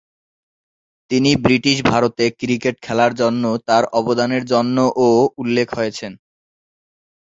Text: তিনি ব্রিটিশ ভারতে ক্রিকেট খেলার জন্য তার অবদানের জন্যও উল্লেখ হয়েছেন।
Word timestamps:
তিনি 1.11 1.31
ব্রিটিশ 1.43 1.77
ভারতে 1.85 2.25
ক্রিকেট 2.39 2.75
খেলার 2.85 3.11
জন্য 3.21 3.43
তার 3.67 3.83
অবদানের 3.99 4.43
জন্যও 4.51 4.89
উল্লেখ 5.41 5.67
হয়েছেন। 5.77 6.11